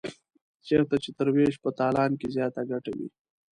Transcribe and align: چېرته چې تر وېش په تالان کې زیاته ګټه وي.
چېرته 0.67 0.95
چې 1.03 1.09
تر 1.17 1.27
وېش 1.35 1.55
په 1.63 1.69
تالان 1.79 2.11
کې 2.19 2.27
زیاته 2.35 2.61
ګټه 2.71 2.91
وي. 2.97 3.07